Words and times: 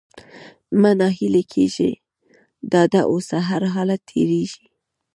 مه 0.81 0.91
ناهيلی 0.99 1.43
کېږه! 1.51 1.89
ډاډه 2.71 3.01
اوسه! 3.11 3.37
هرحالت 3.49 4.01
تېرېږي. 4.09 4.65